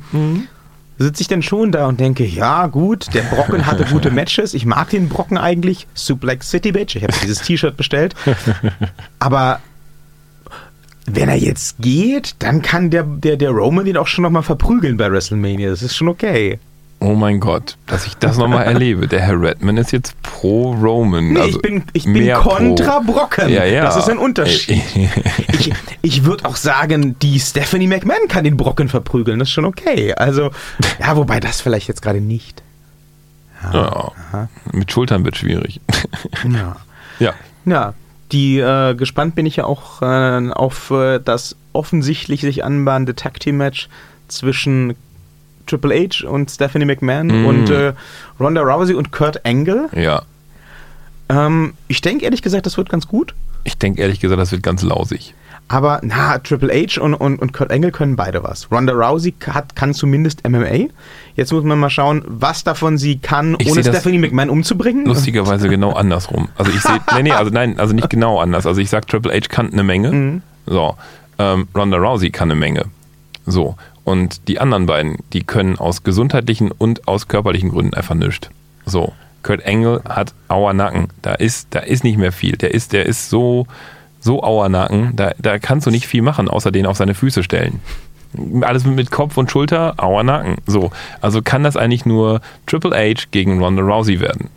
[0.98, 4.64] sitze ich dann schon da und denke, ja gut, der Brocken hatte gute Matches, ich
[4.66, 8.14] mag den Brocken eigentlich, Suplex City Bitch, ich habe dieses T-Shirt bestellt,
[9.18, 9.60] aber
[11.12, 14.96] wenn er jetzt geht, dann kann der, der, der Roman ihn auch schon nochmal verprügeln
[14.96, 15.70] bei WrestleMania.
[15.70, 16.58] Das ist schon okay.
[17.00, 19.06] Oh mein Gott, dass ich das nochmal erlebe.
[19.06, 21.32] Der Herr Redman ist jetzt pro Roman.
[21.32, 23.12] Nee, also ich bin, ich bin kontra pro.
[23.12, 23.50] Brocken.
[23.50, 23.84] Ja, ja.
[23.84, 24.82] Das ist ein Unterschied.
[25.52, 29.38] ich ich würde auch sagen, die Stephanie McMahon kann den Brocken verprügeln.
[29.38, 30.12] Das ist schon okay.
[30.14, 30.50] Also,
[30.98, 32.64] ja, wobei das vielleicht jetzt gerade nicht.
[33.72, 34.10] ja,
[34.72, 35.80] mit Schultern wird schwierig.
[36.52, 36.76] Ja.
[37.20, 37.34] ja.
[37.64, 37.94] Ja,
[38.32, 43.40] die äh, gespannt bin ich ja auch äh, auf äh, das offensichtlich sich anbahnende Tag
[43.40, 43.88] Team Match
[44.28, 44.94] zwischen
[45.66, 47.46] Triple H und Stephanie McMahon Mm.
[47.46, 47.92] und äh,
[48.40, 49.88] Ronda Rousey und Kurt Angle.
[49.94, 50.22] Ja.
[51.28, 53.34] Ähm, ich denke ehrlich gesagt, das wird ganz gut.
[53.64, 55.34] Ich denke ehrlich gesagt, das wird ganz lausig.
[55.68, 58.70] Aber na, Triple H und, und, und Kurt Angle können beide was.
[58.72, 60.88] Ronda Rousey hat, kann zumindest MMA.
[61.36, 65.04] Jetzt muss man mal schauen, was davon sie kann, Ich ohne Stephanie McMahon umzubringen.
[65.04, 66.48] Lustigerweise genau andersrum.
[66.56, 68.66] Also ich sehe, nee, nee, also nein, also nicht genau anders.
[68.66, 70.10] Also ich sag, Triple H kann eine Menge.
[70.10, 70.42] Mhm.
[70.66, 70.96] So,
[71.38, 72.86] ähm, Ronda Rousey kann eine Menge.
[73.44, 78.48] So, und die anderen beiden, die können aus gesundheitlichen und aus körperlichen Gründen einfach nichts.
[78.86, 81.08] So, Kurt Angle hat Auernacken.
[81.20, 82.56] Da ist, da ist nicht mehr viel.
[82.56, 83.66] Der ist, der ist so,
[84.20, 85.14] so Auernacken.
[85.16, 87.80] Da, da kannst du nicht viel machen, außer den auf seine Füße stellen.
[88.60, 90.56] Alles mit Kopf und Schulter, Auernacken.
[90.66, 94.50] So, also kann das eigentlich nur Triple H gegen Ronda Rousey werden.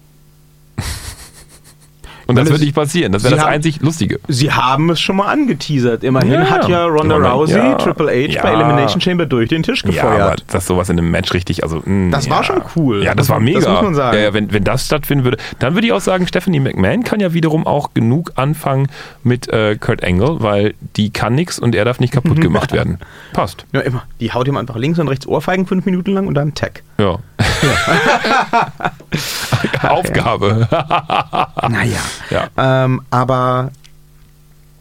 [2.31, 3.11] Und das wird nicht passieren.
[3.11, 4.19] Das wäre das haben- einzig Lustige.
[4.27, 6.03] Sie haben es schon mal angeteasert.
[6.03, 8.41] Immerhin Ja, hat ja Ronda Ronda- Rousey ja, Triple H ja.
[8.43, 10.43] bei Elimination Chamber durch den Tisch Ja, aber gefeuert.
[10.49, 12.31] dass sowas in einem Match richtig, also mh, Das ja.
[12.31, 13.03] war schon cool.
[13.03, 13.59] Ja, das Das war mega.
[13.59, 14.17] das muss man sagen.
[14.17, 17.19] Ja, ja, wenn, wenn das stattfinden würde, dann würde ich auch sagen, Stephanie McMahon kann
[17.19, 18.87] ja wiederum auch genug anfangen
[19.23, 22.97] mit äh, Kurt Angle, weil die kann nichts und er darf nicht kaputt gemacht werden.
[23.33, 23.65] Passt.
[23.73, 24.03] ja, immer.
[24.19, 26.83] Die haut ihm einfach links und rechts Ohrfeigen fünf Minuten lang und dann Tag.
[26.97, 27.19] Ja.
[29.87, 30.67] Aufgabe.
[31.69, 31.99] Naja.
[32.29, 32.47] Ja.
[32.57, 33.71] Ähm, aber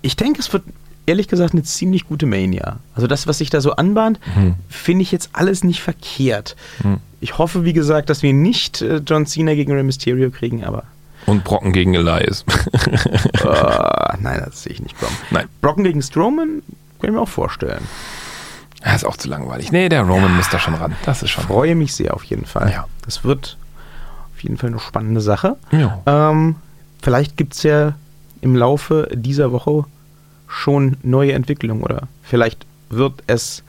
[0.03, 0.65] ich denke, es wird
[1.07, 2.79] ehrlich gesagt eine ziemlich gute Mania.
[2.95, 4.55] Also das, was sich da so anbahnt, Mhm.
[4.69, 6.57] finde ich jetzt alles nicht verkehrt.
[7.21, 10.85] Ich hoffe, wie gesagt, dass wir nicht äh, John Cena gegen Rey Mysterio kriegen, aber
[11.27, 12.45] Und Brocken gegen Elias.
[12.73, 15.17] äh, nein, das sehe ich nicht kommen.
[15.31, 15.47] Nein.
[15.61, 16.63] Brocken gegen Strowman
[17.01, 17.87] kann ich mir auch vorstellen.
[18.83, 19.73] Das ist auch zu langweilig.
[19.73, 20.95] Nee, der Roman muss da schon ran.
[21.05, 21.45] Das ist schon.
[21.45, 22.71] Freue mich sehr auf jeden Fall.
[22.71, 22.87] Ja.
[23.05, 23.59] Das wird
[24.35, 25.57] auf jeden Fall eine spannende Sache.
[25.71, 26.01] Ja.
[26.07, 26.57] Ähm,
[27.03, 27.95] vielleicht gibt es ja
[28.41, 29.85] im Laufe dieser Woche
[30.49, 33.63] schon neue Entwicklungen oder vielleicht wird es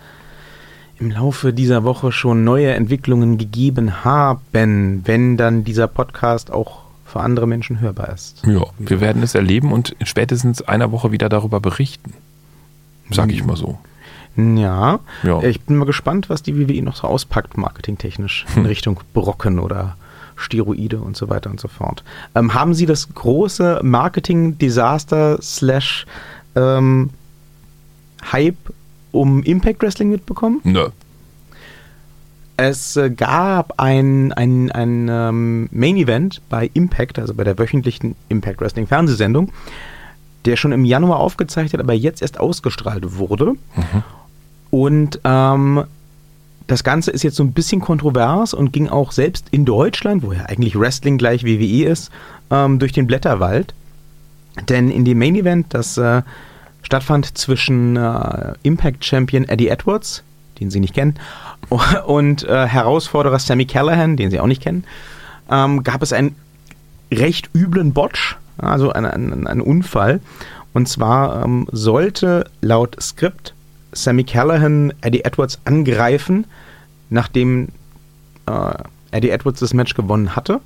[0.97, 7.19] im Laufe dieser Woche schon neue Entwicklungen gegeben haben, wenn dann dieser Podcast auch für
[7.19, 8.43] andere Menschen hörbar ist.
[8.45, 12.13] Ja, wir werden es erleben und spätestens einer Woche wieder darüber berichten.
[13.09, 13.77] Sag ich mal so.
[14.35, 15.41] Ja, Ja.
[15.43, 19.97] ich bin mal gespannt, was die WWE noch so auspackt, marketingtechnisch, in Richtung Brocken oder
[20.35, 22.03] Steroide und so weiter und so fort.
[22.33, 26.05] Ähm, haben Sie das große Marketing-Desaster slash
[26.55, 27.09] ähm,
[28.31, 28.57] Hype
[29.11, 30.61] um Impact Wrestling mitbekommen?
[30.63, 30.87] Nö.
[32.57, 38.15] Es äh, gab ein, ein, ein ähm, Main Event bei Impact, also bei der wöchentlichen
[38.29, 39.51] Impact Wrestling Fernsehsendung,
[40.45, 43.53] der schon im Januar aufgezeichnet, aber jetzt erst ausgestrahlt wurde.
[44.71, 45.83] Und ähm,
[46.67, 50.31] das Ganze ist jetzt so ein bisschen kontrovers und ging auch selbst in Deutschland, wo
[50.31, 52.09] ja eigentlich Wrestling gleich WWE ist,
[52.49, 53.73] ähm, durch den Blätterwald.
[54.69, 56.21] Denn in dem Main Event, das äh,
[56.81, 60.23] stattfand zwischen äh, Impact Champion Eddie Edwards,
[60.59, 61.15] den Sie nicht kennen,
[62.05, 64.85] und äh, Herausforderer Sammy Callahan, den Sie auch nicht kennen,
[65.49, 66.35] ähm, gab es einen
[67.11, 70.21] recht üblen Botch, also einen, einen, einen Unfall.
[70.73, 73.53] Und zwar ähm, sollte laut Skript
[73.91, 76.45] Sammy Callahan Eddie Edwards angreifen,
[77.09, 77.69] nachdem
[78.47, 78.73] äh,
[79.11, 80.61] Eddie Edwards das Match gewonnen hatte.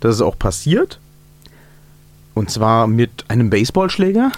[0.00, 0.98] Das ist auch passiert.
[2.34, 4.32] Und zwar mit einem Baseballschläger,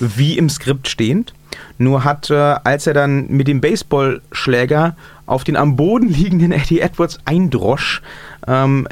[0.00, 1.32] wie im Skript stehend.
[1.78, 6.80] Nur hat, äh, als er dann mit dem Baseballschläger auf den am Boden liegenden Eddie
[6.80, 8.02] Edwards eindrosch,
[8.46, 8.88] ähm,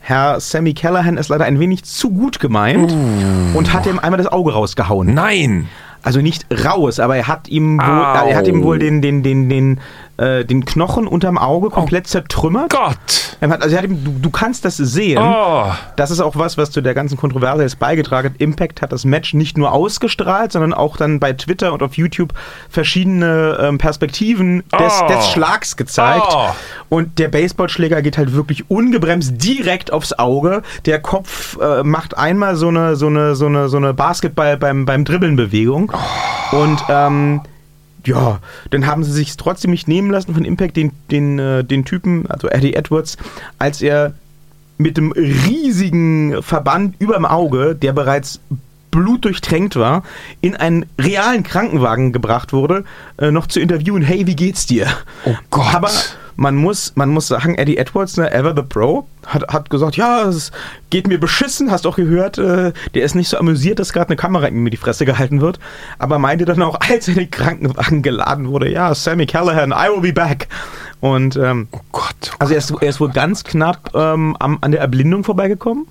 [0.00, 2.90] Herr Sammy Callahan ist leider ein wenig zu gut gemeint
[3.54, 5.12] und hat ihm einmal das Auge rausgehauen.
[5.12, 5.68] Nein!
[6.02, 8.28] Also nicht raus, aber er hat ihm wohl, Au.
[8.28, 9.80] er hat ihm wohl den, den, den, den,
[10.20, 12.70] äh, den Knochen unterm Auge komplett zertrümmert.
[12.70, 13.36] Gott!
[13.40, 15.22] Also ihm, du, du kannst das sehen.
[15.22, 15.64] Oh.
[15.96, 18.40] Das ist auch was, was zu der ganzen Kontroverse jetzt beigetragen hat.
[18.40, 22.34] Impact hat das Match nicht nur ausgestrahlt, sondern auch dann bei Twitter und auf YouTube
[22.68, 25.06] verschiedene ähm, Perspektiven des, Oh.
[25.08, 26.26] des Schlags gezeigt.
[26.28, 26.48] Oh.
[26.90, 30.62] Und der Baseballschläger geht halt wirklich ungebremst direkt aufs Auge.
[30.84, 34.84] Der Kopf äh, macht einmal so eine, so eine, so eine, so eine Basketball beim,
[34.84, 35.92] beim Dribbeln Bewegung.
[36.52, 37.40] Und ähm,
[38.04, 41.84] ja, dann haben sie sich trotzdem nicht nehmen lassen von Impact, den, den, äh, den
[41.84, 43.16] Typen, also Eddie Edwards,
[43.58, 44.14] als er
[44.78, 48.40] mit dem riesigen Verband überm Auge, der bereits
[48.90, 50.02] blutdurchtränkt war,
[50.40, 52.84] in einen realen Krankenwagen gebracht wurde,
[53.18, 54.86] äh, noch zu interviewen, hey, wie geht's dir?
[55.24, 55.74] Oh Gott.
[55.74, 55.90] Aber
[56.40, 60.22] man muss, man muss sagen, Eddie Edwards, ne, Ever the Pro, hat, hat gesagt, ja,
[60.22, 60.52] es
[60.88, 64.16] geht mir beschissen, hast auch gehört, äh, der ist nicht so amüsiert, dass gerade eine
[64.16, 65.60] Kamera in mir die Fresse gehalten wird,
[65.98, 69.92] aber meinte dann auch, als er in den Krankenwagen geladen wurde, ja, Sammy Callahan, I
[69.94, 70.48] will be back.
[71.00, 72.14] Und ähm, Oh Gott.
[72.32, 72.70] Oh also er Gott.
[72.70, 75.86] ist, er ist wohl ganz knapp ähm, am, an der Erblindung vorbeigekommen.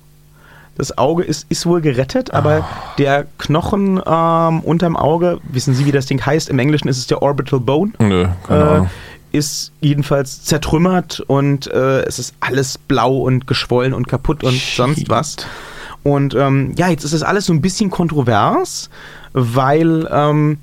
[0.76, 2.66] Das Auge ist, ist wohl gerettet, aber
[2.98, 6.48] der Knochen ähm, unterm Auge, wissen Sie, wie das Ding heißt?
[6.48, 7.92] Im Englischen ist es der Orbital Bone.
[7.98, 8.86] Nö, keine Äh.
[9.32, 14.76] Ist jedenfalls zertrümmert und äh, es ist alles blau und geschwollen und kaputt und Shit.
[14.76, 15.36] sonst was.
[16.02, 18.88] Und ähm, ja, jetzt ist das alles so ein bisschen kontrovers,
[19.32, 20.58] weil ähm,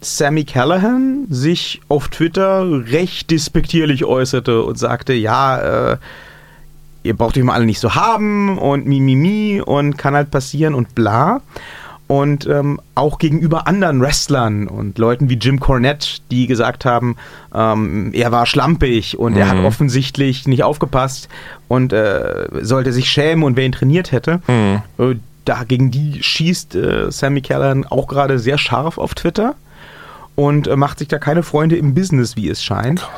[0.00, 5.96] Sammy Callahan sich auf Twitter recht despektierlich äußerte und sagte, ja, äh,
[7.02, 10.30] ihr braucht euch mal alle nicht so haben und mi, mi, mi und kann halt
[10.30, 11.40] passieren und bla.
[12.06, 17.16] Und ähm, auch gegenüber anderen Wrestlern und Leuten wie Jim Cornette, die gesagt haben,
[17.54, 19.64] ähm, er war schlampig und er hat Mhm.
[19.64, 21.30] offensichtlich nicht aufgepasst
[21.66, 24.42] und äh, sollte sich schämen und wer ihn trainiert hätte.
[24.46, 24.82] Mhm.
[24.98, 25.14] Äh,
[25.46, 29.54] dagegen die schießt äh, Sammy Callahan auch gerade sehr scharf auf Twitter
[30.34, 33.08] und äh, macht sich da keine Freunde im Business, wie es scheint.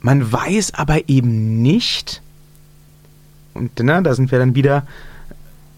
[0.00, 2.22] Man weiß aber eben nicht,
[3.54, 4.84] und ne, da sind wir dann wieder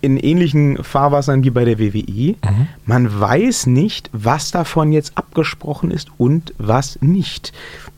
[0.04, 2.36] in ähnlichen Fahrwassern wie bei der WWE.
[2.86, 7.52] Man weiß nicht, was davon jetzt abgesprochen ist und was nicht.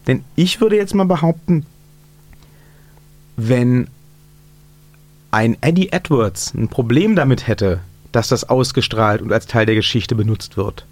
[0.07, 1.67] Denn ich würde jetzt mal behaupten,
[3.37, 3.89] wenn
[5.31, 7.81] ein Eddie Edwards ein Problem damit hätte,
[8.13, 10.87] dass das ausgestrahlt und als Teil der Geschichte benutzt wird,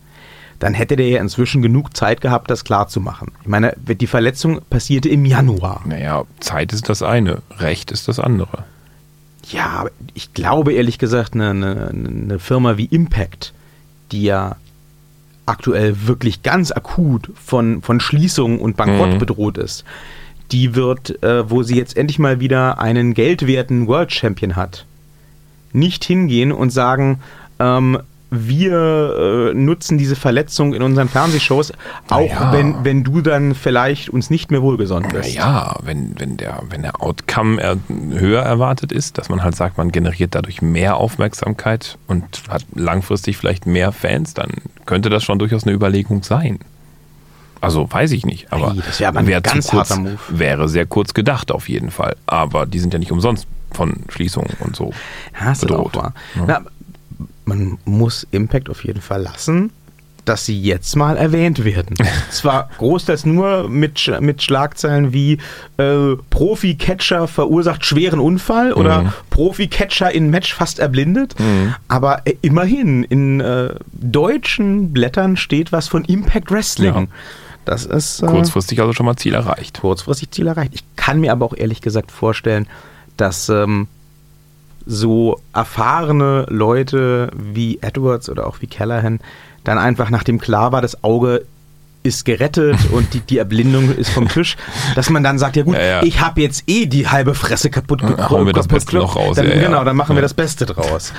[0.59, 3.33] dann hätte der ja inzwischen genug Zeit gehabt, das klarzumachen.
[3.43, 5.83] Ich meine, die Verletzung passierte im Januar.
[5.87, 8.65] Naja, Zeit ist das eine, Recht ist das andere.
[9.51, 13.53] Ja, ich glaube ehrlich gesagt, eine, eine, eine Firma wie Impact,
[14.13, 14.57] die ja
[15.47, 19.19] aktuell wirklich ganz akut von, von Schließung und Bankrott Mhm.
[19.19, 19.85] bedroht ist,
[20.53, 24.87] die wird, äh, wo sie jetzt endlich mal wieder einen geldwerten World Champion hat,
[25.73, 27.21] nicht hingehen und sagen,
[27.59, 27.99] ähm,
[28.37, 31.73] wir äh, nutzen diese Verletzung in unseren Fernsehshows,
[32.09, 32.53] auch Naja.
[32.53, 35.37] wenn, wenn du dann vielleicht uns nicht mehr wohlgesonnen bist.
[35.37, 39.79] Naja, wenn, wenn, der, wenn der Outcome er, höher erwartet ist, dass man halt sagt,
[39.79, 44.51] man generiert dadurch mehr Aufmerksamkeit und hat langfristig vielleicht mehr Fans, dann
[44.87, 46.59] könnte das schon durchaus eine Überlegung sein.
[47.61, 51.69] Also weiß ich nicht, aber das wäre wär ganz kurz, wäre sehr kurz gedacht auf
[51.71, 52.15] jeden Fall.
[52.27, 54.93] Aber die sind ja nicht umsonst von Schließungen und so.
[55.41, 55.97] Ja, auch bedroht.
[55.97, 56.13] wahr.
[56.37, 56.45] Ja.
[56.47, 56.61] Na,
[57.45, 59.71] man muss Impact auf jeden Fall lassen,
[60.25, 61.97] dass sie jetzt mal erwähnt werden.
[62.31, 65.39] Zwar großteils nur mit, mit Schlagzeilen wie
[65.77, 69.13] äh, Profi-Catcher verursacht schweren Unfall oder Mhm.
[69.29, 71.35] Profi-Catcher in Match fast erblindet,
[71.89, 76.95] aber äh, immerhin in äh, deutschen Blättern steht was von Impact Wrestling.
[76.95, 77.07] Ja.
[77.67, 79.81] Das ist äh, Kurzfristig also schon mal Ziel erreicht.
[79.81, 80.73] kurzfristig Ziel erreicht.
[80.75, 82.67] Ich kann mir aber auch ehrlich gesagt vorstellen,
[83.19, 83.89] dass ähm,
[84.87, 89.21] so erfahrene Leute wie Edwards oder auch wie Callahan
[89.65, 91.47] dann einfach nachdem klar war, das Auge
[92.03, 94.57] ist gerettet und die, die Erblindung ist vom Tisch,
[94.95, 96.03] dass man dann sagt, ja gut, Ja, ja.
[96.03, 99.17] ich habe jetzt eh die halbe Fresse kaputt Dann hauen wir das kaputt Beste noch
[99.17, 99.55] raus, Dann, ja.
[99.59, 101.13] Genau, dann machen wir das Beste draus.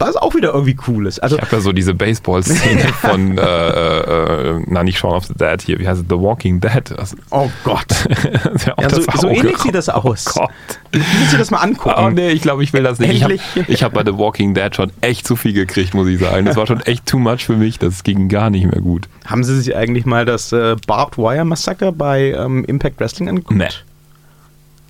[0.00, 1.22] Was auch wieder irgendwie cool ist.
[1.22, 5.26] Also Ich habe ja so diese Baseball-Szene von, äh, äh, äh, na nicht Shaun of
[5.26, 6.94] the Dead hier, wie heißt es, The Walking Dead.
[6.96, 7.86] Das Oh Gott.
[8.80, 10.24] ja so, so ähnlich sieht das aus.
[10.34, 10.50] Oh Gott.
[10.92, 11.94] Ich muss dir das mal angucken.
[11.98, 13.12] Oh nee, ich glaube, ich will das nicht.
[13.12, 13.68] Ich habe Endlich.
[13.68, 16.46] ich hab bei The Walking Dead schon echt zu viel gekriegt, muss ich sagen.
[16.46, 17.78] Das war schon echt too much für mich.
[17.78, 19.08] Das ging gar nicht mehr gut.
[19.26, 23.58] Haben Sie sich eigentlich mal das äh, Barbed Wire Massaker bei ähm, Impact Wrestling angeguckt?
[23.58, 23.68] Nee.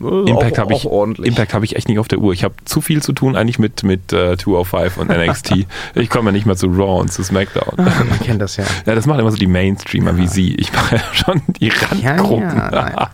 [0.03, 0.85] Äh, Impact habe ich.
[0.85, 2.33] Impact hab ich echt nicht auf der Uhr.
[2.33, 5.67] Ich habe zu viel zu tun eigentlich mit, mit äh, 205 und NXT.
[5.95, 7.75] ich komme ja nicht mal zu Raw und zu SmackDown.
[7.77, 8.65] Man kennt das ja.
[8.87, 10.55] Ja, das machen immer so die Mainstreamer wie Sie.
[10.55, 11.67] Ich mache ja schon die
[12.03, 12.57] Ja, Randgruppen.
[12.73, 13.11] ja.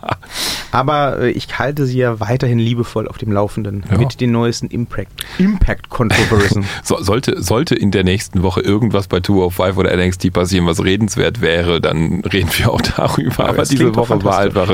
[0.72, 3.98] Aber äh, ich halte sie ja weiterhin liebevoll auf dem Laufenden Ja.
[3.98, 6.64] mit den neuesten Impact, Impact Controversien.
[6.82, 11.40] So, sollte, sollte in der nächsten Woche irgendwas bei 205 oder NXT passieren, was redenswert
[11.40, 13.48] wäre, dann reden wir auch darüber.
[13.48, 14.70] Aber das diese Woche war einfach.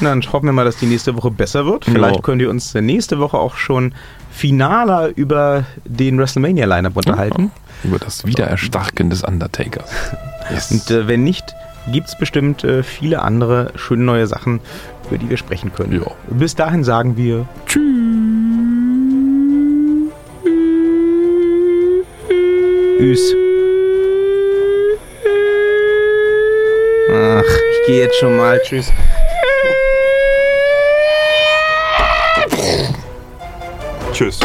[0.00, 1.84] Dann hoffen wir mal, dass die nächste Woche besser wird.
[1.84, 2.22] Vielleicht Ja.
[2.22, 3.94] könnt ihr uns nächste Woche auch schon
[4.30, 7.50] finaler über den WrestleMania Lineup unterhalten.
[7.84, 9.90] Über das Wiedererstarken des Undertakers.
[10.48, 10.70] Yes.
[10.70, 11.56] Und äh, wenn nicht,
[11.90, 14.60] gibt es bestimmt äh, viele andere schöne neue Sachen,
[15.08, 16.00] über die wir sprechen können.
[16.00, 16.06] Ja.
[16.30, 17.48] Bis dahin sagen wir
[22.98, 23.34] Tschüss.
[27.12, 28.60] Ach, ich gehe jetzt schon mal.
[28.62, 28.92] Tschüss.
[34.16, 34.40] Tschüss.